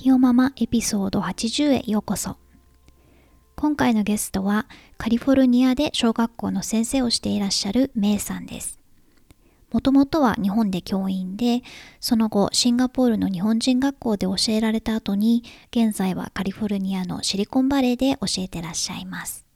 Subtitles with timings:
[0.00, 2.38] ひよままエピソード80へようこそ。
[3.54, 8.78] 今回のゲストはカリフォルニアで小学校の先生をしていらっしゃるメイさんです。
[9.70, 11.60] もともとは日本で教員で、
[12.00, 19.49] その後シンガポールの日本人学校で教えられた後に、現在はカリフォルニアのシリコンバレーで教えてらっしゃいます。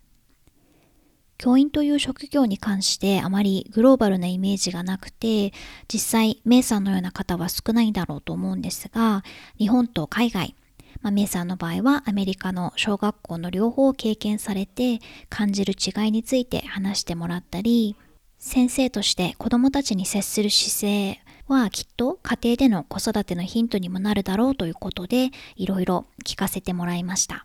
[1.45, 5.53] 教員という職業に関してあまりグローバルなイメージがなくて、
[5.93, 9.23] 実際、メイさんのような方は少ないんだろうと思うんですが、
[9.59, 10.55] 日本と海外、
[11.03, 17.95] まあ、メイさんの場合はアメリカの小学校の両方を経験されて感じる違いについて話してもらったり、
[18.39, 27.45] 先生として子供たちに接する姿勢はきっと家庭での子育てのヒントにもなるだろうということでいろいろ聞かせてもらいました。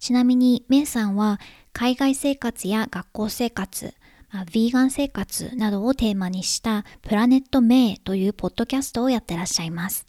[0.00, 1.38] ちなみにメイさんは
[1.74, 3.94] 海外生活や学校生活、
[4.30, 10.06] まあ、ヴィーガン生活などをテーマにしたプラネットメイというポッドキャストをやってらっしゃいます。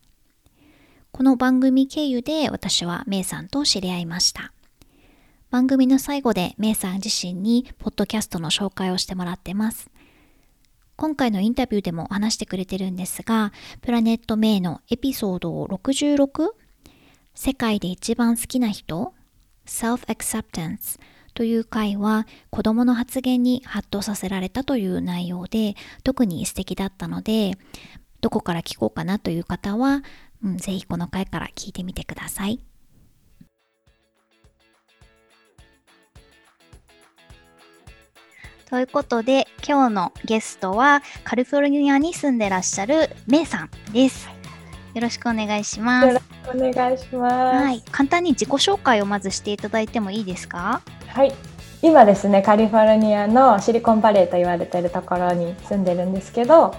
[1.11, 4.53] この番組経由で私はメイさんと知り合いました。
[5.49, 9.89] 番組の最後でメイさん自身にポッドキャストの紹介をしてもらってます。
[10.95, 16.51] 今回のインタビューでも話してくれてるんですが、プラネットメイのエピソードを 66?
[17.35, 19.13] 世界で一番好きな人
[19.71, 20.99] Self-Acceptance
[21.33, 27.53] という回は子供の発言にハッとさせられたという内容で特に素敵だったので
[28.19, 30.03] どこから聞こうかなという方は、
[30.43, 32.59] うん、ぜひこの回から聞いてみてください。
[38.69, 44.29] ということで今日のゲストはカリフォルニアに住んでらっしゃるメイさんです。
[44.93, 46.30] よろしくお願いします。
[46.47, 47.33] お願いします。
[47.63, 50.81] はい、簡単に自己紹介をまずしていただいてもいいですか？
[51.07, 51.33] はい。
[51.81, 56.75] 今ですね、カリフォルニアのシリコンバレーと言われているところに住んでるんですけど、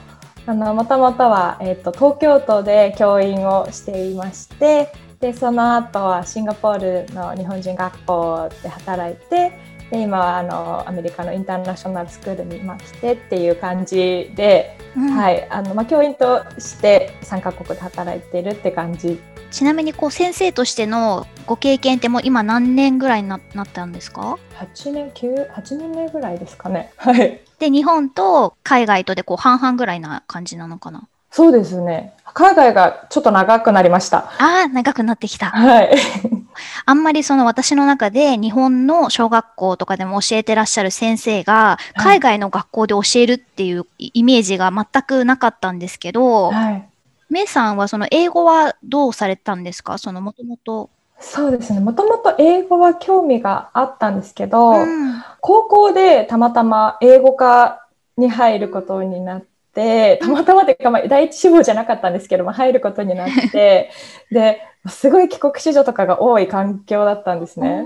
[0.47, 9.73] あのもともとはえっ、ー、と東京都で教員をしていまして、でその後はシンガポールの日本人学校で働いて。
[9.93, 19.21] で今はあのアメリカのインターナショナルスクールに、まあ、来てっていう感じで、うん、はいあのまあ、教員として3カ国で働いてるって感じ
[19.53, 26.93] ちなみにこう先生としてのご経験ってもう今何年ぐらいにななったんですか？8年9 8年目ぐらいですかね。
[26.97, 27.41] はい。
[27.59, 31.07] で日本と海外とでこう半々ぐらいな感じなのかな？
[31.31, 32.15] そうですね。
[32.35, 34.19] 海外がちょっと長くなりました。
[34.39, 35.51] ああ長くなってきた。
[35.51, 35.97] はい。
[36.87, 46.89] あんまりその私の中で日本の小学校とかでも教えてらっしゃる先生が海外の学校で教えるっていうイメージが全くなかったんですけど、はい、
[47.33, 49.99] メイさんはその英語はどうされたんですか？
[49.99, 50.91] そのもともと。
[51.19, 51.81] そうですね。
[51.81, 63.91] もともと英語は興味があったんですけど、うん、高校でたまたま英語科に入ることになって、たまたまというか、まあ、第一志望じゃなかったんですけども、入ることになって、
[64.31, 67.85] で、すごい帰国子女とかが多い環境だったんですね。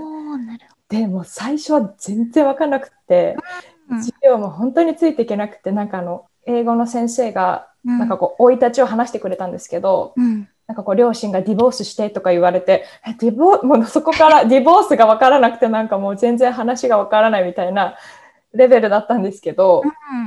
[0.89, 3.35] でも最初は全然わかんなくて、
[3.89, 17.95] 授業も本当についていけなくて、なんかあの、英語の先生が、なんかこう、生い立ちを話してくれたんですけど、うん、なんかこう、両親がディボースしてとか言われて、え、ディボ もうそこからディボースがわからなくて、なんかもう全然話がわからないみたいな
[18.53, 19.83] レベルだったんですけど、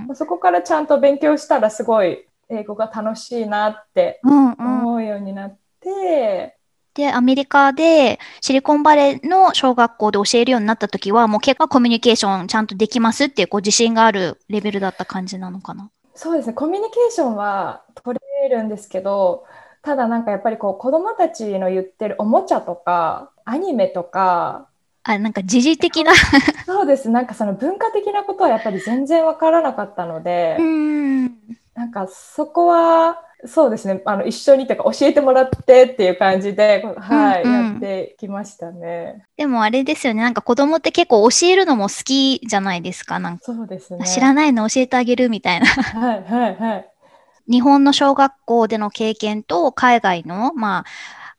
[0.08, 6.56] うん、そこからちゃんと勉強したらすごい英語が楽しいなって思うようになって、
[6.94, 15.90] で、アメリカでシリコンバレーの小学校で教えるようになった時は、もう結果コミュニケーションちゃんとできますっていうこう自信があるレベルだった感じなのかな？
[16.22, 19.46] そうですね、コミュニケーションは取れるんですけど、
[19.80, 24.68] ただなんかやっぱりこう子供たちの言ってるおもちゃとか、アニメとか、
[25.02, 26.12] あ、なんか時事的な。
[26.66, 27.08] そうです。
[27.08, 31.24] なんかその文化的なことはやっぱり全然わからなかったので、ん。
[31.74, 34.02] なんかそこはそうですね。
[34.04, 39.24] あの一緒にとか教えてもらってっていう感じで、はい、うんうん、やってきましたね。
[39.36, 40.22] でもあれですよね。
[40.22, 43.18] なんか子供って結構教えるのも好きじゃないですか。
[43.18, 44.04] なんかそうですね。
[44.06, 45.66] 知らないの教えてあげるみたいな。
[45.66, 46.90] はいはいはい。
[47.50, 50.84] 日本の小学校での経験と海外の、まあ、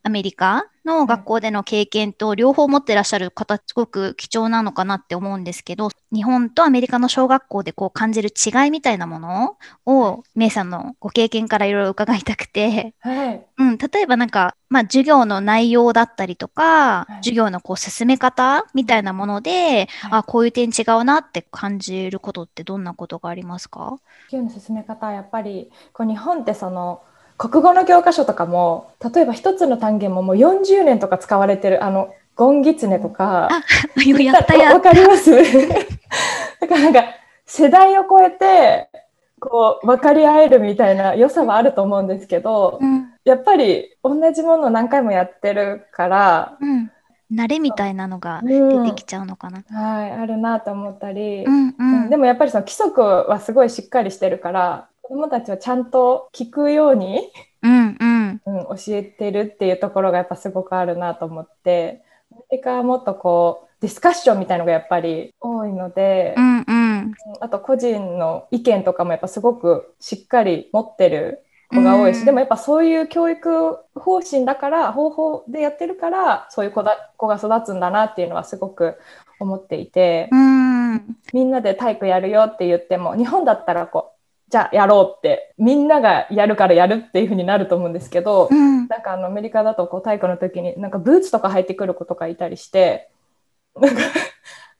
[0.03, 13.45] アメリカの学校での経験と両方持ってらっしゃる方、すごく貴重なのかなって思うんですけど、日本とアメリカの小学校でこう感じる違いみたいなものを、メイさんのご経験からいろいろ伺いたくて、はい。
[13.57, 23.97] うん、例えばなんか、まあ、授業の内容だったりとか、はい、授業のこう進め方みたいなもので、はい、あ、こういう点違うなって感じることってどんなことがありますか？
[24.31, 27.03] 授業の進め方はやっぱり、こう日本ってその、
[27.41, 33.49] 国語の教科書とかも例えば一つの単元ももう40年とか使われてるあのゴンギツネとか
[33.95, 34.75] やったや。
[34.75, 35.31] わかります？
[36.61, 37.03] だからなんか
[37.47, 38.89] 世代を超えて
[39.39, 46.91] こう分かり合えるみたいな良さはあると思うんですけど、うん、やっぱり同じものを何回もやってるから、うん、
[47.33, 48.59] 慣れみたいなのが出
[48.91, 49.63] てきちゃうのかな。
[49.67, 57.19] うん、はいあるなと思ったり、うんうん、でもやっぱりその規則はすごいしっかりしてるから子供たちはちゃんと聞くように、
[57.61, 58.41] うんうん。
[58.45, 78.95] うん、教えてるっていうところがやっぱすごくあるなと思ってアメリカはもっとこうディスカッションみたいのがやっぱり多いので、うんうん、あと個人の意見とかもやっぱすごくしっかり持ってる子が多いし、うん、でもやっぱそういう教育方針だから方法でやってるからそういう子だ子が育つんだなっていうのはすごく
[79.41, 84.10] 思っていて、うん、みんなで体育やるよって言っても日本だったらこう
[84.51, 93.09] じゃあやろうってみんながやるからやるっていう風になると思うんですけど、うん、なんかあのアメリカだとこう体育の時になんかブーツとか履いてくる子とかいたりして
[93.79, 94.01] なんか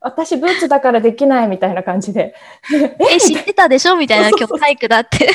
[0.01, 2.35] 私ブーツだからできないみたいな感じで。
[2.99, 3.95] え知ってたでしょ？
[3.95, 5.29] みたいな今日体育だって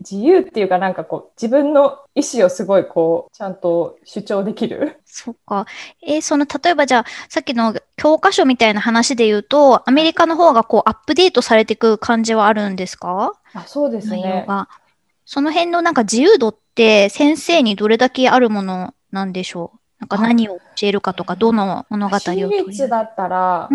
[0.00, 5.00] 自由っていうかなんかこう自分の意思をすごいこうちゃんと主張できる？
[5.06, 5.66] そっか。
[6.06, 13.32] えー、その例えばじゃあさっきの教科書みたいな話で言うとアメリカの方がこうアップデートされていく感じはあるんですか？
[13.54, 14.46] あそうですね。
[15.26, 19.78] その辺のなんか自由度って先生にどれだけあるものなんでしょう？
[20.00, 23.70] なんか何を教えるかとか、どの物語を私立だったら、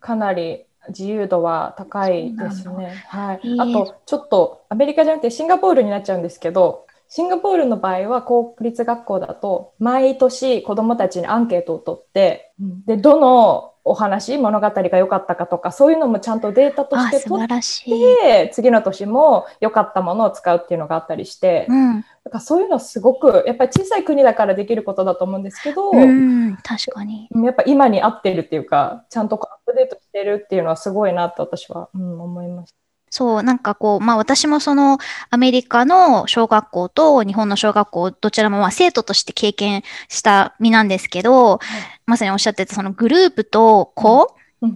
[0.00, 3.04] かなり自由度は高いですね。
[3.08, 3.42] はい。
[3.56, 12.52] あと、ちょっとアメリカじゃなくてシンガポールになっちゃうんですけど、シンガポールの場合は公立学校だと毎年子どもたちにアンケートを取って、
[12.86, 27.28] でどのお話物語が良かったかとかそういうのもちゃんとデータとして取って次の年も良かったものを使うっていうのがあったりして、うん、だからそういうのすごくやっぱり小さい国だからできることだと思うんですけど、うん、確かに。
[27.44, 32.83] やっぱ今に合ってるっていうかちゃんとアップデートしてるっていうのはすごいなと私は、うん、思いました。
[33.16, 34.98] そう、なんかこう、まあ私もその
[35.30, 41.60] アメリカの小学校と日本の小学校、どちらもまあ生徒として経験した身なんですけど、
[42.06, 44.34] まさにおっしゃってたそのグループと子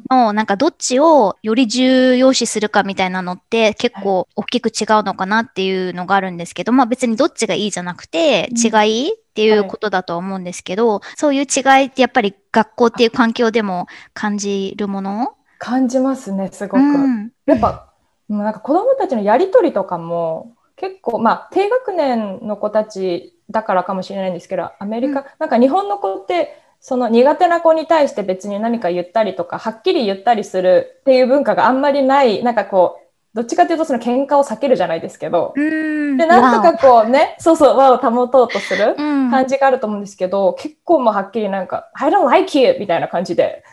[0.09, 8.69] のなんかどっちをより重要視するかみたいなのって結構大きく違うのかなっていうのがあるんですけど、まあ別にどっちがいいじゃなくて違
[9.09, 15.35] いっていうことだと思うんですけど、そういう違いってやっぱり学校っていう環境でも感じるもの？
[15.59, 16.81] 感じますね、すごく。
[16.81, 17.88] うん、やっぱ
[18.29, 42.77] もうなんか子供たちのやりとりとかも結構、まあ、低学年の子たちだからかもしれないんですけど、アメリカ、うん、なんか日本の子って、その苦手な子に対して別に何か言ったりとか、はっきり言ったりするっていう文化があんまりない、なんかこう、どっちかというとその喧嘩を避けるじゃないですけど、で、なんとかこうね、そうそう、和を保とうとする感じがあると思うんですけど、うん、結構もうはっきりなんか、I don't like you!
[42.79, 43.65] みたいな感じで、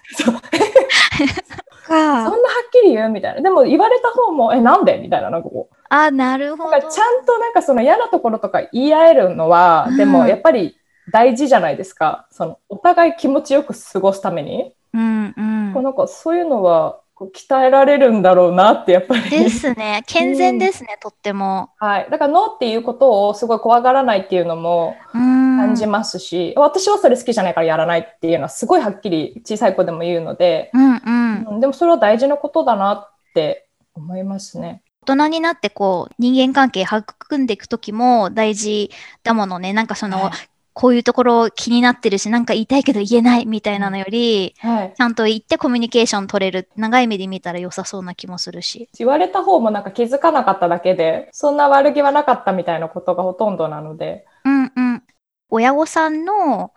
[1.87, 2.35] そんなは
[2.67, 3.41] っきり言うみたいな。
[3.41, 4.97] でも言われた方も、え、なんで？
[4.97, 5.75] みたいな、なんかこう。
[5.89, 6.71] あ、なるほど。
[6.71, 10.77] ちゃんとなんかその嫌なところとか言い合えるのは、うん、でもやっぱり
[11.11, 12.27] 大事じゃないですか。
[12.31, 14.73] そのお互い気持ちよく過ごすために。
[14.93, 15.71] うんうん。
[15.73, 16.99] こうなんかそういうのは
[17.33, 19.29] 鍛えられるんだろうなってやっぱり。
[19.29, 20.03] ですね。
[20.07, 21.69] 健全ですね、うん、とっても。
[21.77, 22.07] はい。
[22.09, 34.81] だからノーっていうことをすごい怖がらないっていうのも感じますし、私はそれ好きじゃないからやらないっていうのはすごいはっきり小さい子でも言うので、うんうんうん、でもそれは大事なことだなって思いますね。
[35.03, 38.89] 大人になってこう人間関係育んでいく時も大事
[39.23, 39.71] だものね。
[39.71, 40.33] なんかその、はい
[40.75, 48.89] こういうところ気になってるし、なんか言いたいけど言えないみたいなのより、はい、ちゃんと言ってコミュニケーション取れる、長い目で見たら良さそうな気もするし。
[48.97, 54.25] 言われた方もなんか気づかなかっただけで、そんな悪気はなかったみたいなことがほとんどなので。
[54.43, 55.03] うんうん。
[55.49, 56.73] 親御さんの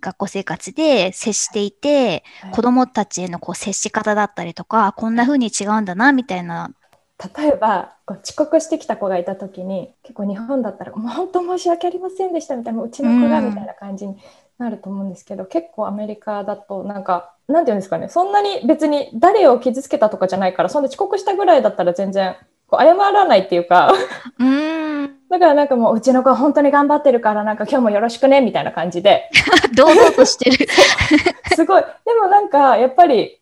[0.00, 6.70] 学校生活で接していて、はい、子供たちへのこう接し方だったりとか、こんな風に違うんだな、みたいな
[7.36, 14.16] 例えばこう遅刻してきた子がいた時に結構日本だったら「もう本当申し訳ありませんでした」みたいな「うちの子が」みたいな感じに
[14.58, 22.36] なると思うんですけど、うん、結構アメリカだとなんかなんていうんですかねそんなに別に誰を傷つけたとかじゃないからそんな遅刻したぐらいだったら全然
[22.68, 23.92] こう謝らないっていうか
[24.38, 24.78] うん
[25.28, 29.28] だからなんかもううちの子は本当に頑張ってるからなんか今日もよろしくねみたいな感じで。
[29.76, 30.66] 堂々としてる。
[31.54, 31.82] すごい。
[31.82, 33.38] でもなんかやっぱり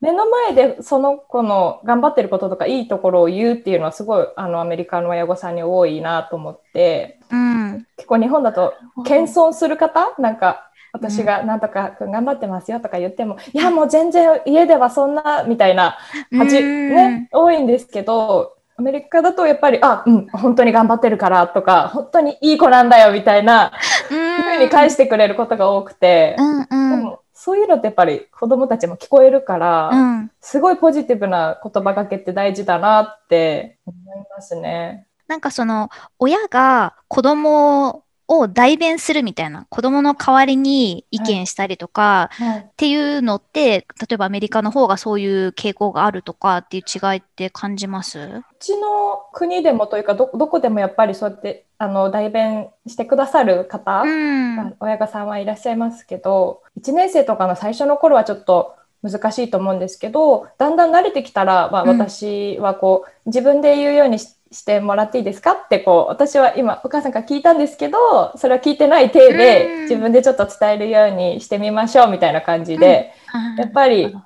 [0.00, 8.74] 目の前でその子の頑張ってることとかいいところを言うっていうのはすごいあのアメリカの親御さんに多いなと思って、うん、結構日本だと
[9.04, 10.14] 謙遜する方？
[10.18, 15.98] なんか私がなんとか頑張ってますよとか言っても、うん、いやもう全然家ではそんなみたいな
[16.30, 23.72] 感じ、ね、多いんですけどアメリカだとやっぱり、あ、うん、本当に頑張ってるからとか、本当にいい子なんだよみたいな、
[24.08, 35.06] ふうに返してくれることが多くて、うんうん、でもそういうのってやっぱり子供たちも聞こえるから、うん、すごいポジティブな言葉がけって大事だなって思いますね。
[35.28, 73.12] なんかその親が子供を代弁するみたいな、子供の代わりに意見したりとか、はいはい、っていうのって、例えばアメリカの方がそういう傾向があるとかっていう違いって感じますうちの国でもというかど、どこでもやっぱりそうやってあの代弁してくださる方、うん、親御さんはいらっしゃいますけど、1年生とかの最初の頃はちょっと難しいと思うんですけど、だんだん慣れてきたら、まあ、私はこう、うん、自分で言うようにししてもらっていいですかってこう私は今お母さんから聞いたんですけどそれは聞いてない体で自分でちょっと伝えるようにしてみましょうみたいな感じで、
[73.58, 74.16] やっぱり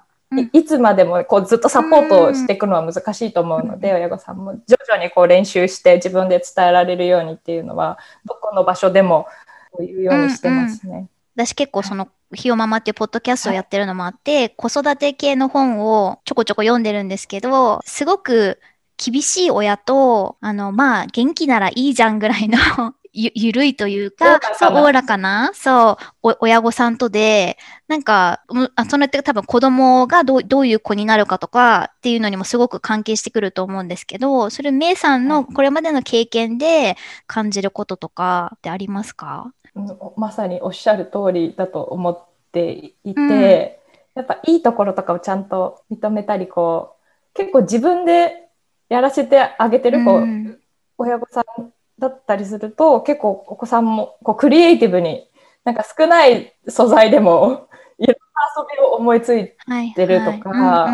[0.52, 9.26] いつまでもこうずっとサポートしていくのは難しいと思うので、親御さんも徐々にこう練習して自分で伝えられるようにっていうのはどこの場所でも
[9.70, 11.08] こういうようにしてますね。
[11.34, 18.58] 私結構そのひよママっていうポッドキャストをやってるのもあって、子育て系の本をちょこちょこ読んでるんですけど、すごく
[18.96, 22.58] 厳しい親と、あの、まあ、元気ならいいじゃんぐらいの
[23.12, 28.42] ゆ、ゆるいというか、そう、おおらかな、そう、親御さんとで、なんか、
[28.74, 43.30] あそれって多分子供がどうどういう子になるかとかっていうのにもすごく関係してくると思うんですけど、それ、めいさんのこれまでの経験で感じることとかってありますか、うん、まさにおっしゃる通りだと思っていて、うん、
[44.14, 48.48] やっぱいいところとかをちゃんと認めたり、こう、結構自分で
[48.88, 50.58] やらせてあげてるこう、うん、
[50.96, 55.28] 親御さんだったりすると結構お子さんもこうクリエイティブに
[55.64, 57.68] なんか少ない素材でも
[57.98, 58.16] いろんな
[58.58, 59.52] 遊びを思いつい
[59.94, 60.88] てるとか、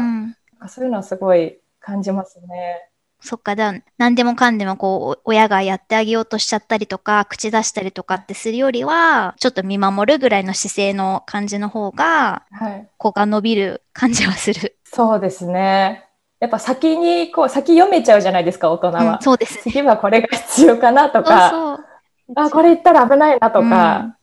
[0.69, 2.89] そういうのはすごい感じますね。
[3.21, 14.79] そっか、だ、何でもかんでもこう、親がやってあげようとしちゃったりとか、口出したりとかってするよりは、ちょっと見守るぐらいの姿勢の感じの方が、はい、子が伸びる感じはする。
[14.85, 16.08] そうですね。
[16.41, 21.85] やっぱ先にこう先読めちゃうじゃないですか大人は、うん、そうです、ね、次はこれが必要かなとか。
[22.35, 24.15] あこれ言ったら危ないなとか、うん、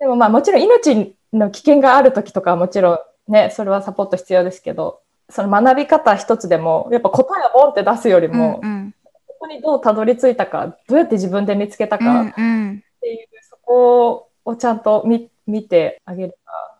[0.00, 8.94] でもまあもちろん命の危険がある時とかはもちろんねそれはサポート必要ですけどその学び方一つでもやっぱ答えをボンって出すよりも、うんうん、
[9.26, 12.82] ここにどうたどり着いたかどうやって自分で見つけたかっていう、うんうん、
[13.50, 16.36] そこをちゃんと見見てあげる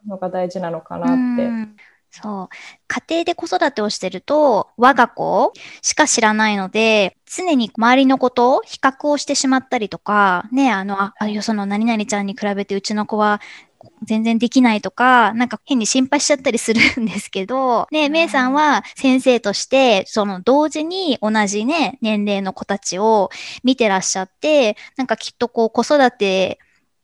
[0.08, 1.44] のが大事なのかなって。
[1.44, 1.76] うん
[2.22, 2.48] そう。
[2.88, 13.40] 家庭で子育てをしてると、我が子しか知らないので、常に周りのことを比較をしてしまったりとか、ね、あの、あ、あよその何々ちゃんに比べてうちの子は
[14.02, 23.30] 全然できないとか、なんか変に心配しちゃったりするんですけど、ね、めいさんは先生として、その同時に同じね、年齢の子たちを
[23.64, 26.58] 見てらっしゃって、なんかきっとこう子育て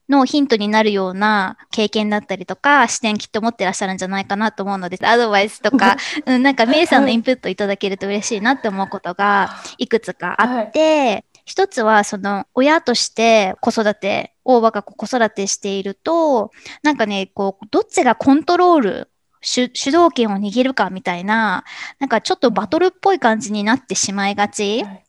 [0.09, 9.87] のヒントになるような経験だったりとか視点きっと持ってらっしゃるんじゃないかなと思うのでアドバイスとか、 うん、なんかメイさんのインプットいただけると嬉しいなって思うことがい。
[9.87, 19.09] くつかあって、はい、一つはその親として子育てを我が子子育てしているとなんかねこうどっちがコントロール
[19.41, 21.65] 主導権を握るかみたいな、
[21.99, 24.83] なんかちょっとバトルっぽい感じになってしまいがち。
[24.83, 25.03] はい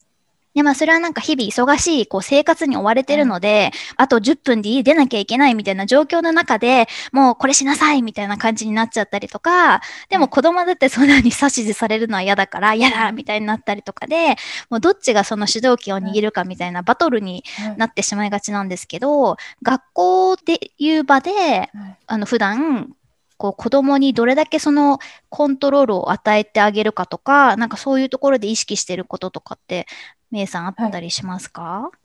[0.54, 14.36] で、まあ、それはなんか日々忙しい、こう、生活に追われてるので、うん、あと10分で家出なきゃいけないみたいな状況の中で、もうこれしなさいみたいな感じになっちゃったりとか、でも子供だってそんなに指図されるのは嫌だから、嫌だみたいになったりとかで、
[14.70, 17.42] もうどっちがその主導権を握るかみたいなバトルに
[17.76, 21.70] なってしまいがちなんですけど、学校でいう場で、
[22.06, 22.94] あの、普段、
[23.36, 29.86] こう子供にどれだけそのコントロールを与えてあげるかとか、なんかそういうところで意識してることとかって
[30.34, 31.62] めいさんあったりしますか、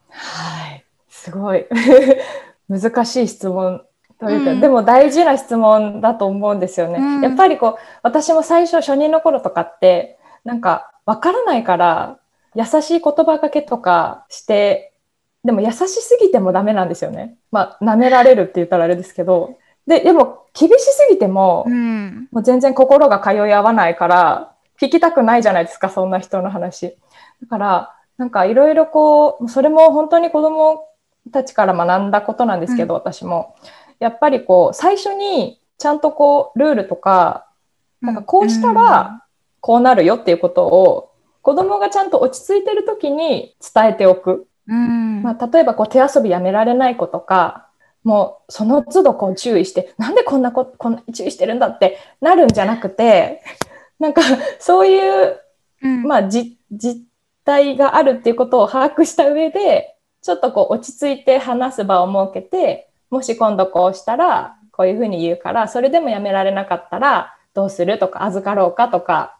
[0.08, 1.66] はい、はい、すごい。
[2.70, 3.82] 難しい質問
[4.20, 6.98] というか、うん、でも大事な質問だと思うんですよね。
[7.00, 12.18] うん、やっぱりこう私も最初初任の頃とかってなんかわからないから
[12.54, 14.92] 優しい言葉かけとかして
[15.44, 17.34] でも優しすぎてもダメなんですよね。
[17.50, 19.58] まあ舐められるって言ったらあれですけど。
[19.88, 26.96] ででも厳しすぎてもうん、もう全然心が通い合わないから聞きたくないじゃないですかそんな人の話。
[27.42, 30.84] だからなんかいろいろこう、それも本当に子供
[31.32, 33.56] たちから学んだことなんですけど、うん、私も。
[33.98, 37.46] やっぱりこう、最初にちゃんとこう、ルールとか、
[38.02, 39.24] なんかこうしたら
[39.60, 44.46] こうなるよっていうことを、子供がちゃんと落ち着いてる時に伝えておく。
[44.68, 47.68] うん、まあ、例えばこう手遊びやめられない子とか、
[48.04, 53.40] もうその都度こう注意して、なんでこんなこ、こんな注意してるんだってなるんじゃなくて、
[53.98, 54.20] なんか
[54.58, 55.40] そういう、
[55.82, 56.58] うん、まあ実
[57.50, 69.36] 態があるっていうことを把握した上で、ちょっとこう落ち着いて話す場を設けて、もし今度こうしたら、こういうふうに言うから、それでもやめられなかったら、どうするとか、預かろうかとか、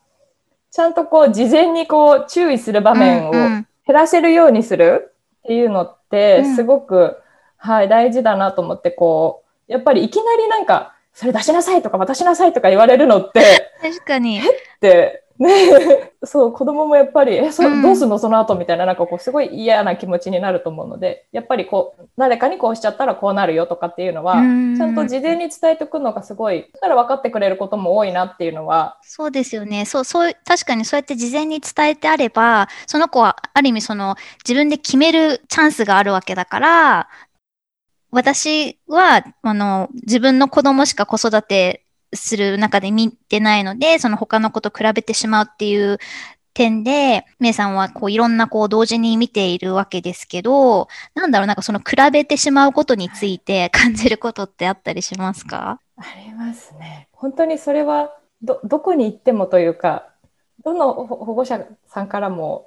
[0.72, 7.16] ちゃんとこう事前にこう注意する場面を減らせるようにするっていうのって、すごく、
[7.56, 14.38] はい、大事だなと思って、こう、やっぱりいきなりなんか、それ出しなさいとか渡しなさいとか言われるのって、確かに。
[14.38, 18.18] えってね そう子供もやっぱりえそ、どうすんの？
[18.18, 24.42] その後みたいななんかこうすごい嫌な気持ちになると思うのでやっぱりこう誰かにこうしちゃったらこうなるよとかっていうのはちゃ
[24.86, 29.86] んと事前に伝えておくのがすごいだから分かってくれることも多いなっていうのはそうですよね。
[29.86, 37.08] そうそう確かにそうやって事前に伝えてあればその子はある意味その自分で決めるチャンスがあるわけだから
[38.12, 45.98] 私は、あの、自分の子供しか子育てする中で見てないので、その他の子と比べてしまうっていう
[46.52, 55.80] 点で、メイさんはこういろんなこう同時に見ているわけですけど、なんだろう、なんかその比べてしまうことについて感じることってあったりしますか？
[55.96, 57.08] ありますね。
[57.12, 58.12] 本当にそれは
[58.42, 60.08] ど、どこに行ってもというか、
[60.64, 62.66] どの保護者さんからも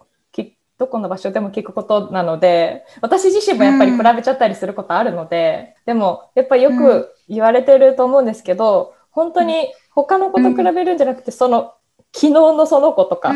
[0.80, 11.74] どこの場所でも聞くことなので、私自身もやっぱり比べちゃったりすることあるので、うん、でもやっぱりよく言われてると思うんですけど、本当に他の子と比べるんじゃなくて、その
[12.14, 13.32] 昨日のその子とか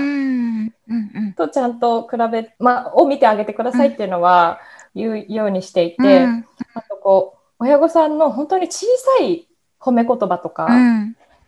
[1.36, 4.60] とちゃんと比べ、まあ、を見てあげてくださいっていうのは
[4.94, 6.28] 言うようにしていて、
[6.74, 8.86] あとこう、親御さんの本当に小
[9.20, 9.48] さい
[9.80, 10.68] 褒め言葉とか、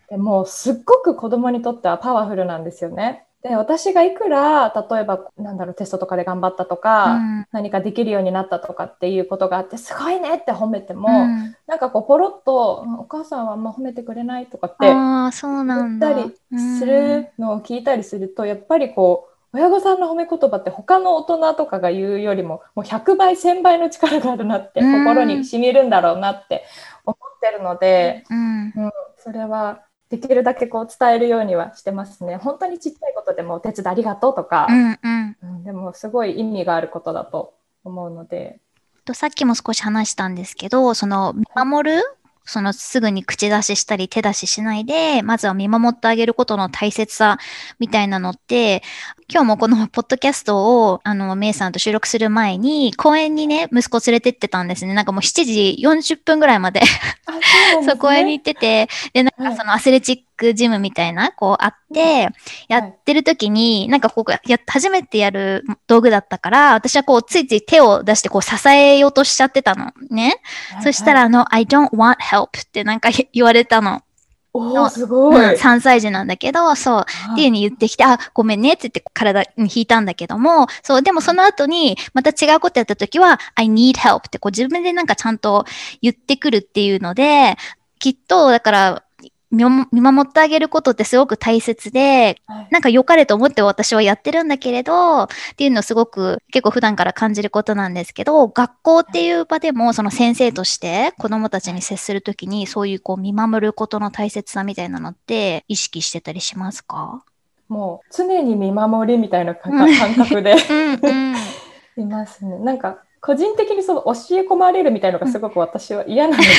[0.10, 3.26] でもすっごく子供にとってはパワフルなんですよね。
[3.42, 16.36] で私がいくら例えばなんだろうテストとかで頑張ったとか、うん、何かできるようになったとかっていうことがあってすごいねって褒めても、うん、なんかこうポロッと「お母さんはあんま褒めてくれない」とかって言ったり
[16.78, 26.66] するのを聞いたりすると、やっぱりこう親御さんの褒め言葉って他の大人とかが言うよりももう100倍1000倍の力があるなって、心にしみるんだろうなって
[27.06, 28.74] 思ってるので、うん、
[29.18, 32.38] それはできるだけこう伝えるようにはしてますね。
[32.38, 38.60] 本当にちっちゃいことでもお手伝いありがとうとか、うんうんうん、でもすごい意味があることだと思うので。
[39.06, 42.04] とさっきも少し話したんですけど、その見守る
[42.46, 47.38] そのすぐに口出ししたり手出ししないで、まずは見守ってあげることの大切さ
[47.80, 48.82] みたいなのって、
[49.32, 54.94] 今日もこのポッドキャストを、あの、メイさんと収録する前に、公園にね、息子連れてってたんですね。
[54.94, 56.82] なんかもう7時40分ぐらいまで。
[57.74, 62.30] そう、 ね、公園に行ってて、で、なんかそのアスレチックジムみたいな、こうあって、
[62.68, 69.92] やってる時に、なんかここや、初めてやる道具だったから、私はこう、ついつい手を出してこう支えようとしちゃってたの。
[70.10, 70.42] ね。
[70.84, 74.02] そしたら、あの、I don't want help ってなんか言われたの。
[74.52, 85.66] おすごい、うん、3歳児なんだけど、そう、っていう風に言ってきて、あ、ごめんねって言って体に引いたんだけども、そう、でもその後に、また違うことやった時は、I need help ってこう自分でなんかちゃんと
[86.02, 87.58] 言ってくるっていうので、
[88.00, 89.04] きっと、だから、
[89.52, 89.66] 見
[90.02, 107.24] 守ってあげることってすごく大切で、はい、なんか良かれと思って私はやってるんだけれど、っていうのをすごく結構普段から感じることなんですけど、学校っていう場でもその先生として子供たちに接するときにそういうこう見守ることの大切さみたいなのって意識してたりしますか？
[107.68, 110.56] もう常に見守りみたいな感覚で。
[111.98, 112.58] いますね。
[112.60, 114.14] なんか個人的にその教え
[114.48, 116.50] 込まれるみたいなのがすごく私は嫌なので、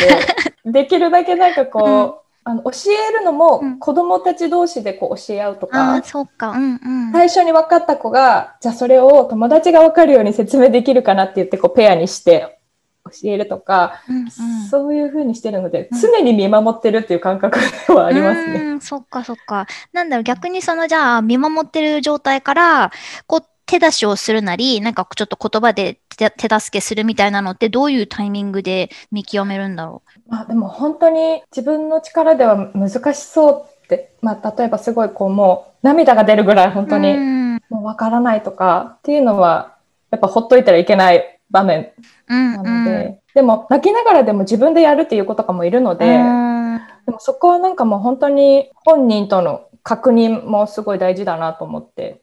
[0.70, 12.58] できるだけなんかこう、あの教えるのも子供たち同士でこう教え合うとか、うん、そうか、うんうん、最初に分かった子がじゃあそれを友達が分かるように説明できるかなって言ってこうペアにして
[13.04, 14.30] 教えるとか、うんうん、
[14.68, 17.58] そういうふうにしてるので、常に見守ってるっていう感覚
[17.88, 18.60] ではありますね。
[18.60, 19.66] うん、そっかそっか。
[19.92, 22.92] なんだろう逆にそのじゃあ見守ってる状態から
[23.26, 30.30] こう手出しをするなり、なんかちょっと言葉で手助けするみたいなのってどういうタイミングで見極めるんだろう？
[30.30, 37.14] まあでも本当に自分の力では難しそうって、まあ例えばすごいこうもう涙が出るぐらい本当に
[37.70, 39.76] もうわからないとかっていうのは
[40.10, 41.92] やっぱほっといたらいけない場面
[42.28, 52.19] なので、うんうん、でも泣きながらでも自分でやるっていう子とかもいるので、でもそこはなんかもう本当に本人との確認もすごい大事だなと思って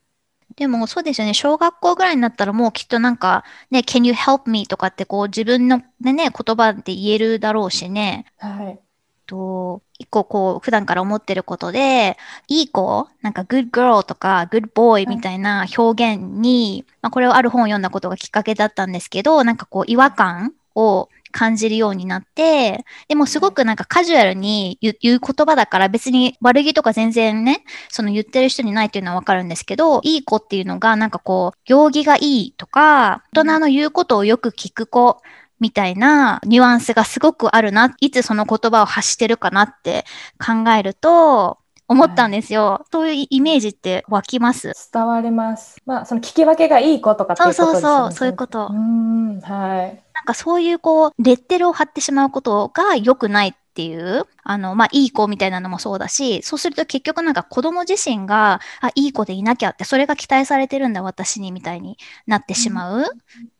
[0.58, 1.34] でもそうですよね。
[1.36, 8.26] 小学校ぐらいになったらもうきっとなんかね、can you help me とかってこう自分のでね、言葉で言えるだろうしね。
[8.38, 8.80] はい。
[9.28, 12.18] と、一個こう普段から思ってることで、
[12.48, 35.22] いい子、なんか good girl とか good boy みたいな表現に、はい、まあ、これをある本を読んだことがきっかけだったんですけど、なんかこう違和感を感じるようになって、でもすごくなんかカジュアルに言う言葉だから別に悪気とか全然ね、その言ってる人にないっていうのはわかるんですけど、いい子っていうのがなんかこう、行儀がいいとか、大人の言うことをよく聞く子、
[35.60, 40.06] みたいなニュアンスがすごくあるな、いつその言葉を発してるかなって
[40.40, 42.88] 考えると、思ったんですよ、はい。
[42.92, 44.74] そういうイメージって湧きます？
[44.94, 45.78] 伝わります。
[45.86, 47.80] まあ、その聞き分けがいい子とかっていうことですね。
[47.80, 48.68] そうそうそう、そういうこと。
[48.70, 50.04] うん、はい。
[50.28, 63.06] なんかそういうこう、レッテルを貼ってしまうことが良くないっていう、あの、まあ、いい子みたいなのもそうだし、そうすると結局なんか子供自身が、あ、いい子でいなきゃって、それが期待されてるんだ、私に、みたいになってしまう。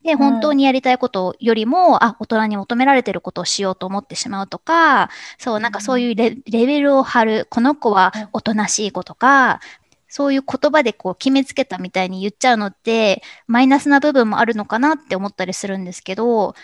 [0.04, 9.60] で、本当にやりたいことよりも、あ、大人に求められてることをしようと思ってしまうとか、そう、なんかそういうレベルを張る、この子はおとなしい子とか、
[10.08, 16.54] そういう言葉でこう決めつけたみたいに言っちゃうのって、マイナスな部分もあるのかなって思ったりするんですけど、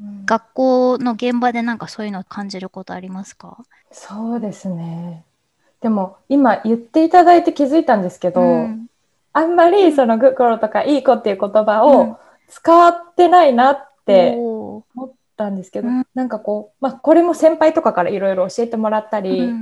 [0.00, 3.58] うん、学校の現場でなんかそういうのを感じることありますか？
[3.90, 5.24] そうですね。
[5.80, 8.86] でも今言っていただいて気づいたんですけど、うん、
[9.32, 19.52] あんまりそのグッコロとかいい子っていう言葉を使ってないなって思ったんですけど、うん、なんかこう、まあこれも先輩とかからいろいろ教えてもらったり、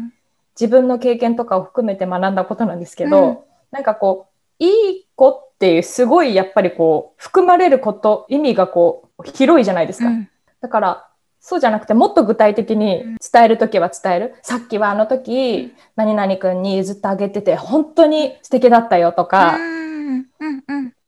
[0.58, 3.38] 自分の経験とかを含めて学んだことなんですけど、うん、
[3.70, 4.28] なんかこ
[4.60, 10.08] う、いい子っていうすごいやっぱりこう、含まれること、意味がこう、広いじゃないですか。
[10.08, 10.28] うん、
[10.60, 11.06] だから、
[11.40, 14.34] そうじゃなくて、もっと具体的に伝えるときは伝える。
[14.42, 19.58] さっきはあの時、何々くんに譲ってあげてて、本当に素敵だったよとか、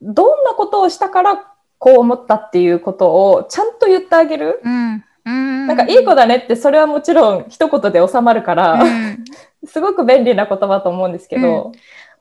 [0.01, 4.61] どんなことをしたからこう思ったっていうことをちゃんと言ってあげる。
[4.65, 9.25] うんなんかいい子だねってそれはもちろん一言で収まるから、うん、
[9.67, 11.73] すごく便利な言葉と思うんですけど、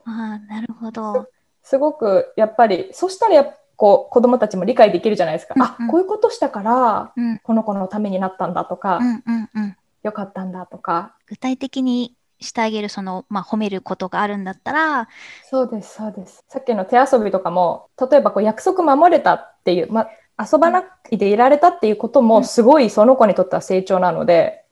[0.06, 1.28] うん、あなるほど。
[1.64, 11.16] すごくやっぱりそしたらやこう子供たちも理解できるじゃないですか、うんうん、あこういうことしたから、この子のためになったんだとか、うんうんうん、よかったんだとか。
[11.28, 15.08] 具体的にしてあげるその、まあ、褒めることがあるんだったら。
[15.50, 16.44] そうですそうです。
[16.48, 20.08] さっきの手遊びとかも例えばこう約束守れたっていう、ま
[20.52, 24.64] 遊ばないでいられたっていうこともすごいその子にとっては成長なので、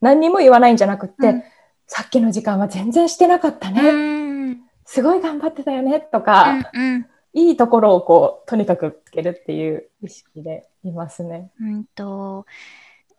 [0.00, 1.42] 何にも言わないんじゃなくって、うん、
[1.86, 4.58] さっきの時間は全然してなかったね。
[4.84, 11.50] すごい頑張ってたよねとか、うんうん、いいところをこう、とにかくつけるっていう意識でいますね。
[11.60, 12.46] うんと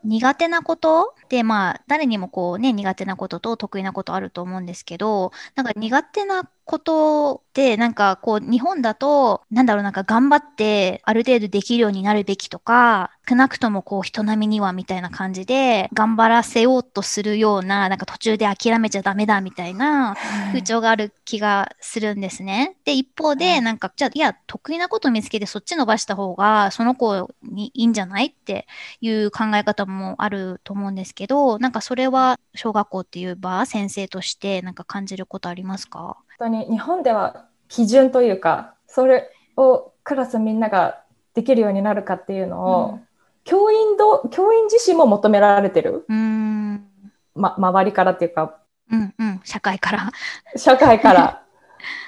[0.04, 20.16] 苦手なことで、まあ、誰にもこうね、苦手なことと得意なことあると思うんですけど、なんか苦手なことって、なんかこう、日本だと、なんだろう、なんか頑張って、ある程度できるようになるべきとか、少なくともこう、人並みにはみたいな感じで、頑張らせようとするような、なんか途中で諦めちゃダメだみたいな
[20.48, 22.76] 風潮がある気がするんですね。
[22.86, 28.68] で、一方で、なんか、じゃあ、いや、得意なこと見つけてそっち伸ばした方が、その子にいいんじゃないって
[29.02, 36.18] いう考え方もあると思うんですけど、なんかそれは小学校っていう場、先生としてなんか感じることありますか？
[36.40, 41.02] 当に日本では基準というかそれをクラスみんなが
[41.34, 43.08] できるようになるかっていうのを、うん、
[43.44, 46.88] 教員ど教員自身も求められてる、うん。
[47.36, 48.58] ま、周りからっていうか、
[48.92, 50.12] うんうん、社会から。
[50.56, 51.44] 社会から。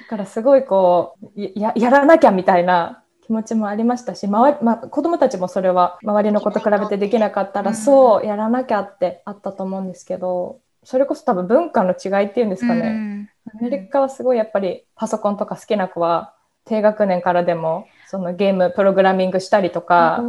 [0.02, 16.34] だからすごいこうややらなきゃみたいな気持ちもありましたし、まま、子供たちもそれは周りの子と比べてできなかったら、そうやらなきゃってあったと思うんですけどそれこそ多分文化の違いっていうんですかね、うん、アメリカはすごいやっぱりパソコンとか好きな子は
[16.64, 20.22] 低学年からでもそのゲームプログラミングしたりとか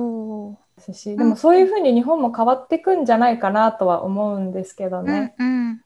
[0.94, 5.82] しでもそういうふうに日本も変わっていくんじゃないかなとは思うんですけどね、うんうん、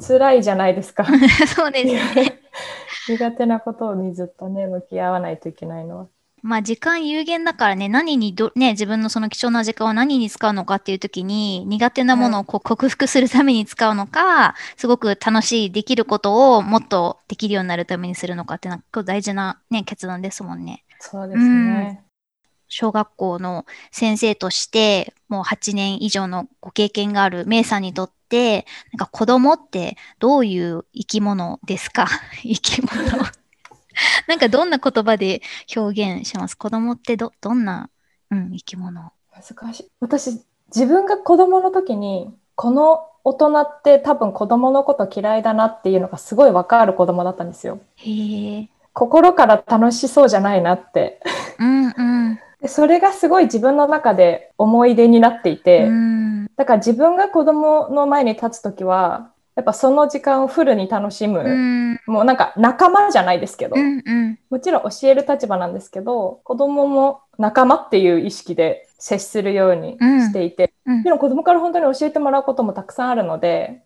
[0.00, 1.04] 辛いじゃないですか。
[1.46, 2.40] そうですね。
[3.08, 6.06] 苦手なことにずっとね向き合わないといけないのは。
[6.42, 20.84] まあ時間有限だからね、何にど、ね、自分のその貴重な時間を何に使うのかっていう時に、苦手なものをこう克服するために使うのか、すごく楽しい、できることをもっとできるようになるためにするのかっていうのは大事なね、決断ですもんね。
[20.98, 22.02] そうですね。
[22.66, 32.08] 小学校の先生として、もう8年以上のご経験があるメイさんにとって、なんか子供ってどういう生き物ですか？
[32.42, 33.41] 生き物。
[34.28, 35.42] なんかどんな言葉で
[35.74, 36.54] 表現します？
[36.56, 37.90] 子供ってど、どんな、
[38.30, 39.12] うん、生き物？
[39.32, 39.90] 難しい。
[40.00, 40.40] 私、
[40.74, 47.80] 自分が子供の時に、この大人って多分子供のこと嫌いだなっていうのがすごいわかる子供だったんですよ。
[47.96, 51.20] へ心から楽しそうじゃないなって。
[51.58, 52.38] うんうん。
[52.60, 61.40] でそれがすごい自分の中で思い出になっていて、うんだから自分が子供の前に立つときは、やっぱその時間をフルに楽しむ。
[61.40, 62.00] うん。
[62.06, 64.38] もうなんか仲間じゃないですけど、うんうん。
[64.50, 71.02] もちろん教える立場なんですけど、子供も仲間っていう意識で接するようにしていて、うん。
[71.02, 73.82] でも子供から本当に教えてもらうこともたくさんあるので、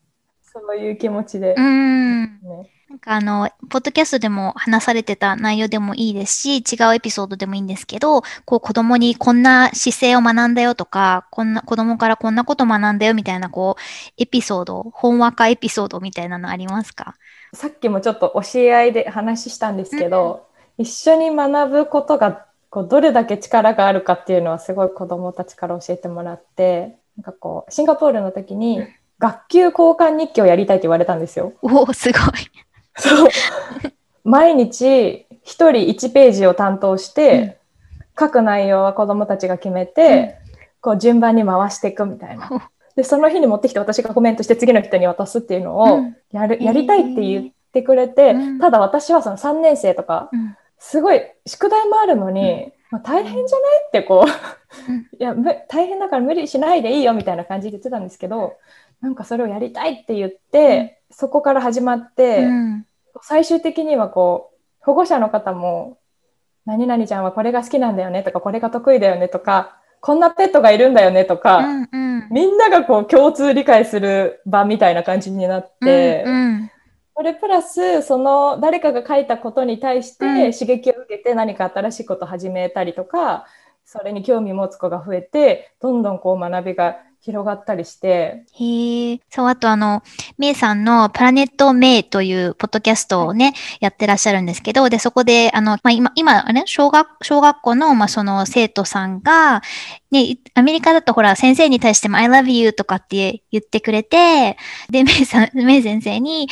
[0.60, 2.22] そういう気持ちで、うん。
[2.24, 2.72] ね。
[2.88, 17.16] なんかあの、ポッドキャストでも話されてた内容でもいいですし、違うエピソードでもいいんですけど、こう子供にこんな姿勢を学んだよとか、こんな、子供からこんなこと学んだよみたいな、こう、エピソード、本話かエピソードみたいなのありますか？
[17.52, 20.46] さっきもちょっと教え合いで話したんですけど、
[20.78, 28.86] 一緒に学ぶことがこうどれだけ力があるかっていうのはすごい子供たちから教えてもらって、なんかこう、シンガポールの時に
[29.18, 31.54] 学級交換日記をやりたいって言われたんですよ。
[31.62, 32.22] おお、すごい。
[32.96, 33.28] そう。
[34.24, 37.58] 毎日一人1ページを担当して、
[38.18, 40.38] 書く内容は子供たちが決めて、
[40.80, 42.70] こう順番に回していくみたいな。
[42.96, 46.16] で、その日に持ってきて私がコメントして次の人に渡すっていうのうをん。
[46.32, 48.58] やる、やりたいって言ってくれて、うん。
[48.58, 50.56] ただ私はその3年生とか、うん。
[50.78, 55.08] すごい宿題もあるのに、まあ、大変じゃないってこう、うん。
[55.18, 58.56] いやむ大変だから無理しないでいいよみたいな感じで言ってたんですけど
[59.00, 62.86] なんかそれをやりたいって言って、そこから始まって、うん
[63.22, 65.98] 最終的にはこう保護者の方も
[66.66, 72.28] 「何々ちゃんはこれが好きなんだよね」とか「これが得意だよね」とか「こんなペットがいるんだよね」とか、うんうん。
[72.30, 76.24] みんながこう共通理解する場みたいな感じになって。
[76.26, 76.70] うんうん
[77.14, 83.46] これプラスその誰かが書いたことに対しうんて刺激を受けて何か新しいことを始めたりとか、
[83.86, 88.44] それに興味持つ子が増えてどんどんこう学びが広がったりして。
[88.54, 89.20] へえ。
[89.28, 90.04] そう、あとあの、
[90.38, 96.62] メイさんのプラネットメイというポッドキャストをね、やってらっしゃるんですけど、で、そこで、あの、まあ、今、今、あれ？
[96.66, 99.62] 小学、小学校の、まあ、その生徒さんが、
[100.12, 104.56] ね、いアメリカだとほら、先生に対しても I love you とかって言ってくれて、
[104.88, 106.48] で、メイさん、メイ先生に、ん？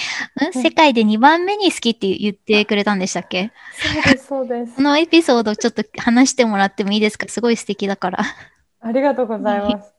[0.53, 3.53] 世界で2番目に好きって言ってくれたんでしたっけ？
[3.79, 4.75] そうですそうです。
[4.75, 7.29] このエピソードちょっと話してもらってもいいですか？
[7.29, 8.25] すごい素敵だから。
[8.81, 9.94] ありがとうございます。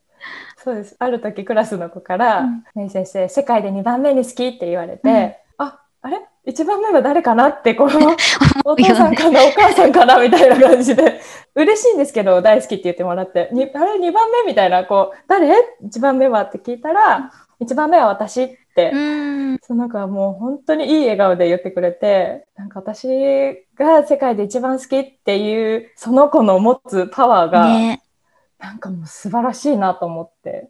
[0.65, 0.95] そうです。
[0.97, 7.49] ある時クラスの子から、うんメイ先生、世界で2番目に好きって言われて、うんあ、あれ ?1 番目は誰かな？
[7.49, 7.87] って、こう、
[8.65, 11.21] お父さんかな、お母さんかなみたいな感じで、
[11.53, 15.47] 嬉しいんですけど、大好きって言ってもらって、にあれ ?2 番目みたいな、こう、誰
[15.83, 16.41] ?1 番目は？
[16.41, 19.59] って聞いたら、1番目は私って、うん。
[19.61, 23.07] そのなんかもう本当にいい笑顔で言ってくれて、なんか私
[23.77, 28.01] が世界で一番好きっていう、その子の持つパワーが、ね。
[28.59, 30.69] なんかもう素晴らしいなと思って。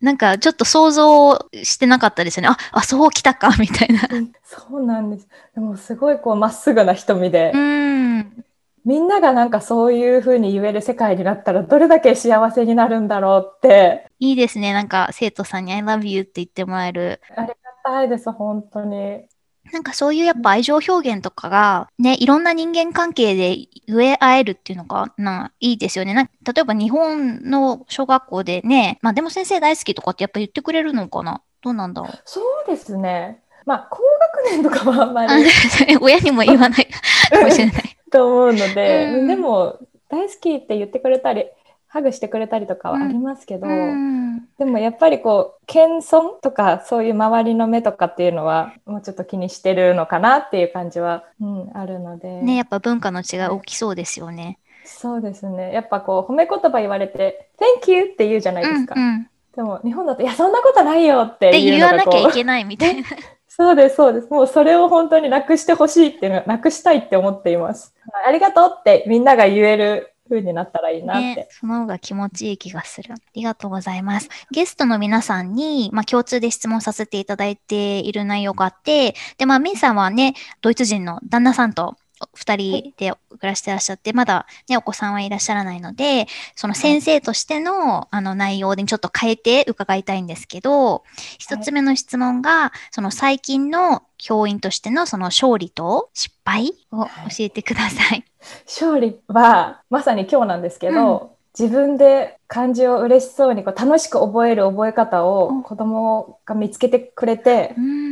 [0.00, 2.48] なんかちょっと想像してなかったですよね。
[2.48, 4.00] あ、あ、そうきたか、 みたいな。
[4.42, 5.28] そうなんです。
[5.54, 8.44] でもすごいこうまっすぐな瞳で、うん。
[8.84, 14.74] みんながなんかそういう風に言える世界になったらどれだけ幸せになるんだろうって、いいですね。
[14.74, 17.20] なんか生徒さんに I love you って言ってもらえる。
[17.34, 19.26] ありがたいです、本当に。
[19.72, 26.14] なんかそういうやっぱ愛情表現とかが、ね、いろんな人間関係で言え合えるっていうのが、な、いいですよね。
[26.14, 31.42] なん例えば日本の小学校でね、まあでも先生大好きとかってやっぱ言ってくれるのかな？
[31.62, 32.18] どうなんだろう？
[32.24, 33.40] そうですね。
[33.66, 34.02] まあ、高
[34.46, 35.44] 学年とかはあんまあり
[36.00, 37.96] 親にも言わないかもしれない。
[38.12, 39.78] と思うので、うんでも、
[40.10, 41.46] 大好きって言ってくれたり、
[41.94, 44.48] ハグしてくれたりとかはありますけど、うん。
[44.58, 52.42] でもやっぱりこう、謙遜とか、そういう周りの目とかっていうのは、もうちょっと気にしてるのかなっていう感じは、うん、あるので。
[52.42, 54.58] ね、やっぱ文化の違い大きそうですよね。
[54.84, 55.72] そうですね。
[55.72, 57.48] やっぱこう、褒め言葉言われて、
[57.84, 58.94] Thank you って言うじゃないですか。
[58.96, 59.28] うんうん。
[59.54, 63.06] でも、日本だと、いや、そんなことないよって言わなのがこう、きゃいけないみたいな。
[63.46, 64.28] そうです、そうです。
[64.30, 67.94] もうそれを本当になくしてほしいっていうのは、なくしたいって思っています。
[68.26, 71.36] ありがとうってみんなが言える風になったらいいなって。
[71.36, 73.14] ね、その方が気持ちいい気がする。
[73.14, 74.28] ありがとうございます。
[74.50, 81.96] ゲストの皆さんに、まあ、共通で質問させていただいている内容があって、で、まあ、メイさんはね、ドイツ人の旦那さんと
[82.34, 91.04] 二人で暮らしてらっしゃって、まだね、お子さんはいらっしゃらないので、その先生としての、あの内容にちょっと変えて伺いたいんですけど、
[91.38, 97.10] 一つ目の質問が、その最近の教員としてのその勝利と失敗を教
[97.40, 98.24] えてください。
[98.66, 105.26] 勝利は、まさに今日なんですけど、自分で漢字を嬉しそうにこう楽しく覚える覚え方うん
[105.60, 108.03] を子供が見つけてくれて、うん。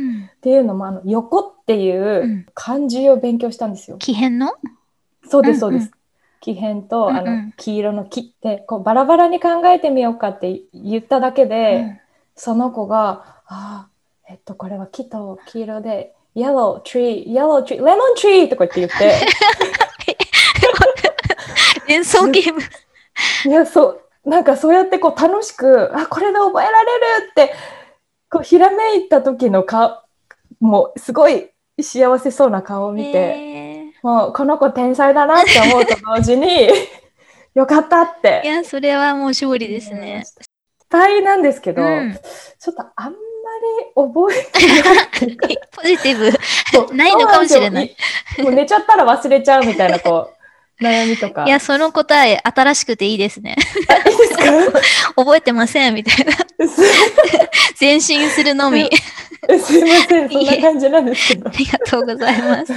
[0.43, 3.97] っていうのもあの横っていううん漢字を勉強したんですよ。
[3.97, 4.51] 奇変の？
[5.29, 5.91] そうですそうです。
[6.41, 12.01] 木偏と、あの黄色の木ってこうバラバラに考えてみようかって言っただけで、
[12.35, 13.87] その子が「ああ
[14.27, 19.27] えっとこれは木と黄色で yellow tree, yellow tree, lemon tree とか言って言って。
[21.87, 22.59] 連想ゲーム。
[23.45, 27.53] いや、そう、なんかそうやってこう楽しく、あ、これで覚えられるって、
[28.29, 30.02] こうひらめいた時の顔、
[30.63, 31.49] もうすごい
[31.81, 36.69] 幸せそうな顔を見て、えもうこの子天才だなって思うと同時に、
[37.53, 38.47] よかったっーいて。
[38.47, 40.23] や、それはもう勝利ですね。
[40.79, 42.17] 期待なんですけど、うん
[42.59, 43.15] ちょっとあんまり
[43.93, 46.31] 覚えてない ポジティブ。
[46.95, 47.95] ないのかもしれない。
[48.39, 50.42] もう寝ちゃったら忘れちゃうみたいな、こう、
[50.83, 51.45] 悩みとか。
[51.45, 53.55] いや、その答え、新しくていいですね。
[55.15, 56.33] 覚えてません、みたいな。
[56.67, 56.81] す
[57.79, 58.89] 前進するのみ。
[59.59, 61.51] すいません、そんな感じなんですけどあ。
[61.57, 62.73] りがとうございます。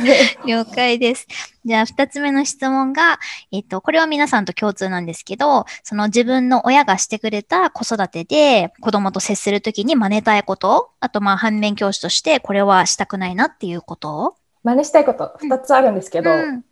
[0.47, 1.27] 了解です。
[1.64, 3.21] じゃあ、二つ目の質問が、
[3.53, 14.37] えっと、これは皆さんと共通なんですけど、その自分の親がしてくれた子育てで子供と接するときに真似たいこと、あとまあ反面教師としてこれはしたくないなっていうこと？
[14.64, 16.64] 真似したいこと、二つあるんですけど、うん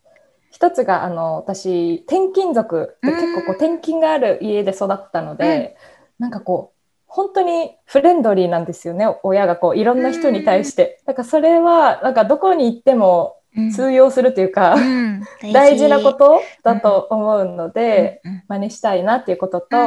[0.55, 5.77] 一つが、あの、私、転勤族でうん結構こう転勤がある家で育ったので、
[6.21, 11.03] なんかこう、本当にフレンドリーなんですよね、親がこう、いろんな人に対して。
[11.07, 13.71] だからそれは、なんかどこに行ってもうん。
[13.71, 15.23] 通用するというか、うん。
[15.53, 15.89] 大事。
[15.89, 18.33] なことだと思うので、うん。
[18.33, 18.43] うん。
[18.49, 19.83] 真似したいなっていうことと、うん。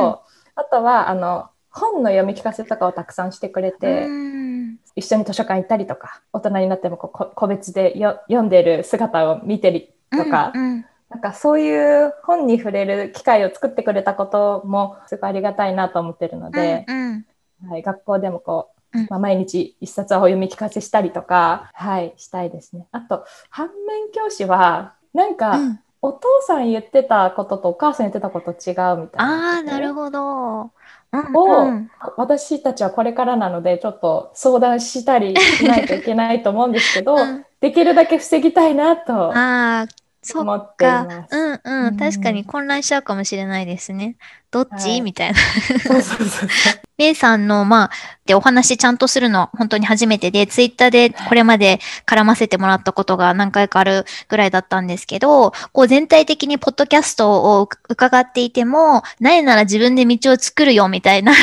[0.55, 4.77] あとは、あの、本の読み聞かせとかをたくさんしてくれて、うん。
[4.95, 10.85] 一緒に図書館行ったりとか、大人になってもこ個別でよ読んでる姿を見てりとか、うんうん。
[11.09, 17.25] なんかそういう本に触れる機会を作ってくれたこともすごいありがたいなと思ってるので、うん
[17.69, 19.07] はい、学校でもこう、うん。
[19.09, 22.87] まあ、毎日一冊を読み聞かせしたりとか、はい、したいですね。
[22.91, 25.79] あと、反面教師は、なんか、うん。
[25.99, 28.77] お父さん言ってたこととお母さん言ってたこと違うみたい
[29.17, 29.55] な。
[29.55, 30.71] ああ、なるほど。
[31.11, 31.89] うんをうん。
[32.17, 39.87] 私たちはこれからなので、ちょっと相談したりしないといけないと思うんですけど、 うんできるだけ防ぎたいなとああ、
[40.21, 41.27] そっ思っていかま。
[41.27, 41.35] す。
[41.35, 41.97] うんううんん。
[41.97, 44.15] 確かに混乱しちゃうかもしれないですね。
[44.51, 45.37] どっち、はいみたいな。
[45.79, 46.49] そうそうそうそう。
[46.97, 47.91] メイさんの、まあ、
[48.25, 61.33] で、お話ちゃんとするの本当に初めてで、ツイッターでこれまで絡ませてもらったことが何回かあるぐらいだったんですけど、こう全体的にポッドキャストを伺っていても、ないなら自分で道を作るよみたいな、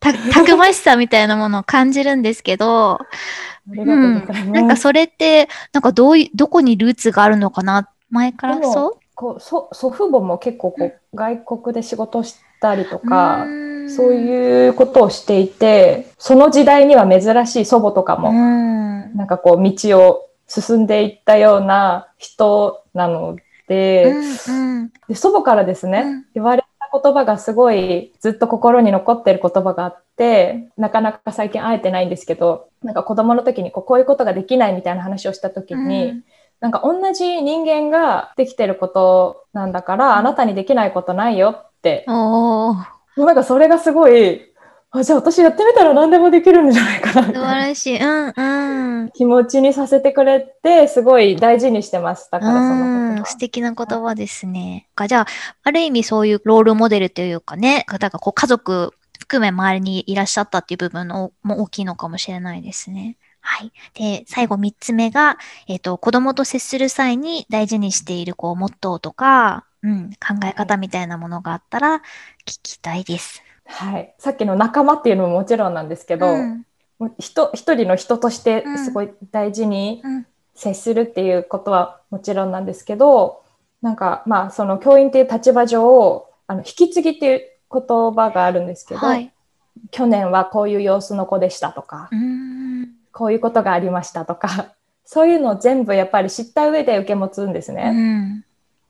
[0.00, 3.00] た、たくましさみたいなものを感じるんですけど、
[3.68, 7.88] なんかそれって、なんかどうい、どこにルーツがあるのかな？
[8.10, 8.98] 前からそう？
[9.14, 19.16] こうそ祖父母も結構こう、外国で仕事したりとか、うそういうことをしていて、その時代には珍しい祖母とかも、ん。
[19.16, 24.12] なんかこう道を進んでいったような人なので、
[24.48, 26.24] うんで祖母からですね、うん。
[26.34, 36.24] 言われた言葉がすごいずっと心に残ってる言葉があって、なかなか最近会えてないんですけど、なんか子供の時にこうこういうことができないみたいな話をした時に、うん
[36.60, 42.72] なんか同じ人間ができてることなんだから、あなたにできないことないよって、も
[43.16, 44.48] うなんかそれがすごい、
[44.90, 48.02] あ、じゃあ私やってみたら何でもできるんじゃないかなみ素晴らしい。
[48.02, 49.10] うんうん。
[49.10, 52.28] 気持ちにさせてくれて、すごい大事にしてます。
[52.32, 54.88] だからそのう素敵な言葉ですね。
[54.94, 55.26] かじゃあ、
[55.62, 63.16] ある意味そういうロールモデルというかね、方がこう家族含め周りにいらっしゃったっていう部分のも大きいのかもしれないですね。
[63.40, 63.72] はい。
[63.94, 72.02] で、最後三つ目が、えっ、と、子供と接する際に大事にしているこう、モットーとか、うん、考え方みたいなものがあったら
[72.44, 73.42] 聞きたいです。
[73.64, 74.14] はい。
[74.18, 76.64] さっきの仲間っていうのももちろんなんですけど、うん
[77.18, 80.26] 一人の人としてうんすごい大事にうん
[80.58, 83.42] 接するっていうことはもちろんなんですけど、
[83.80, 87.42] なんかまあその教員っていう立場上、あの引き継ぎっていう
[87.72, 89.32] 言葉があるんですけど、はい。
[89.92, 92.88] 去年はこういう様子の子でしたとか、うん。
[93.12, 98.44] こういうことがありましたとか、そういうのを全部やっぱり知った上で受け持つんですうね。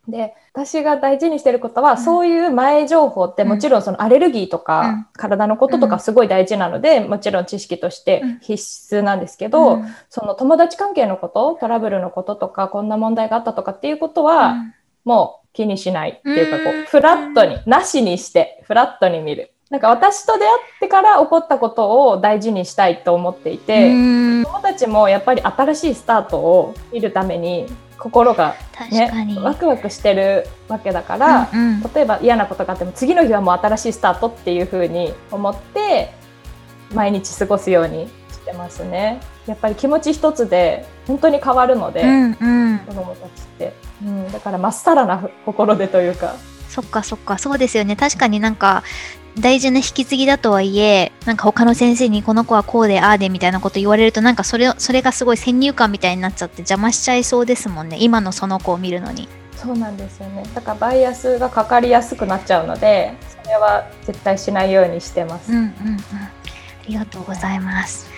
[0.09, 0.11] ん。
[0.11, 1.99] で、私が大事にしてることは、うん。
[1.99, 3.49] そういう前情報ってうん。
[3.49, 5.07] もちろんそのアレルギーとか、うん。
[5.12, 8.38] 体のこととかすごい大事なので、もちろん知識としてうん。
[8.40, 9.87] 必須なんですけど、うん。
[10.09, 14.75] その友達関係のこと、トラブルのこととか、こんな問題があったとかっていうことは、うん。
[15.05, 16.83] もう気にしないっていうか、こうん。
[16.83, 19.53] う、フラットに、なしにして、フラットに見る。
[19.71, 23.95] なんか私と出会ってから起こったことを大事にしたいと思っていて、う
[24.41, 24.45] ん。
[24.45, 27.66] 友達もやっぱり新しいスタートを見るために
[27.99, 29.36] 心が確ね。
[29.42, 36.12] ワクワクしてるわけだから、うんうん例えば嫌なことがあっても次の日はもう新しいスタートっていう風に思って
[36.92, 39.20] 毎日過ごすようにしてますね。
[39.46, 43.72] やっぱり気持ち一つで本当に変わるので、うんうん子供たちって、
[44.05, 46.34] うん、だからまっさらな心でというか
[46.69, 47.39] そっかそっか。
[47.39, 47.97] そうですよね。
[47.97, 48.85] 確かになんか
[49.39, 57.99] 大事な引き継ぎだとはいえなんか他の先生にこの子はこうでああでみたいなこと言われるとなんかそれそれがすごい先入観みたいになっちゃって邪魔しちゃいそうですもんね。
[58.01, 59.29] 今のその子を見るのに。
[59.57, 60.45] そうなんですよね。
[60.55, 63.12] だからバイアスがかかりやすくなっちゃうので
[63.43, 66.31] それは絶対しないようにしてます、うんうんうん、あ
[66.87, 68.18] りがとうございます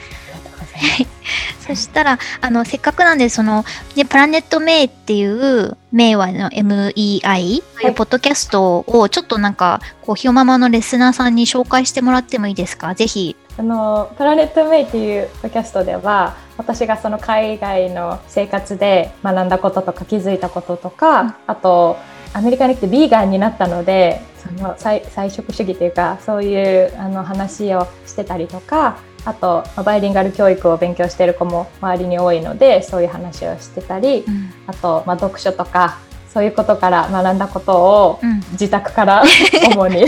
[1.66, 3.64] そしたら、あの、せっかくなんで、その、
[3.96, 7.62] ね、プラネットメイっていう、名はの MEI
[7.94, 12.94] ポッドキャストを、ちょっとなんか、こう、ひよママのレスナーさんに紹介してもらってもいいですか？
[12.94, 13.36] ぜひ。
[13.56, 21.96] あの、プラネットメイっていうポッドキャストでは、私がその海外の生活で学んだこととか気づいたこととか、うん、あと、
[22.32, 25.02] アメリカに来てビーガンになったのでその菜
[25.32, 35.98] 食主義というかそういうあの話をしてたりとかあとバイリンガル教育を勉強している子も周りに多いのでそういう話をしてたり、うん、あと、まあ、読書とか
[36.28, 38.20] そういうことから学んだことを
[38.52, 39.24] 自宅から
[39.74, 40.04] 主に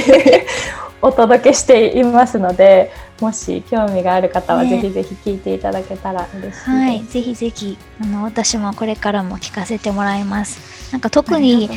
[1.02, 6.70] お届けしていますのでもし興味がある方はぜひぜひ聞いていただけたら嬉しいです。
[6.70, 10.92] はい、ぜひぜひあの私もこれからも聞かせてもらいます。
[10.92, 11.68] なんか特に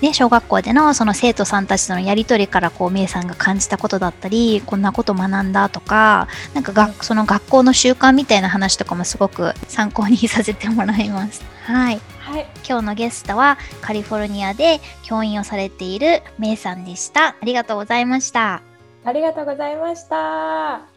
[0.00, 11.42] ね、小学校でのその生徒さんたちとのやり取りからこう、めいさんが感じたことだったり、こんなこと学んだとか、なんかがその学校の習慣みたいな話とかもすごく参考にさせてもらいます。
[11.64, 12.00] はい。
[12.18, 17.30] はい、今日のゲストはカリフォルニアで教員をされているめいさんでした。
[17.30, 18.62] ありがとうございました。
[19.04, 20.89] ありがとうございました。